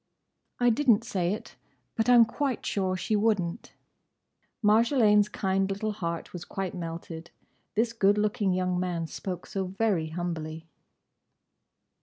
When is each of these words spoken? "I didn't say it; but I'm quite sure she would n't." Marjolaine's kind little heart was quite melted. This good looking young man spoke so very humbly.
"I 0.59 0.71
didn't 0.71 1.03
say 1.03 1.31
it; 1.31 1.55
but 1.95 2.09
I'm 2.09 2.25
quite 2.25 2.65
sure 2.65 2.97
she 2.97 3.15
would 3.15 3.39
n't." 3.39 3.71
Marjolaine's 4.63 5.29
kind 5.29 5.69
little 5.69 5.91
heart 5.91 6.33
was 6.33 6.43
quite 6.43 6.73
melted. 6.73 7.29
This 7.75 7.93
good 7.93 8.17
looking 8.17 8.51
young 8.51 8.79
man 8.79 9.05
spoke 9.05 9.45
so 9.45 9.65
very 9.67 10.07
humbly. 10.07 10.65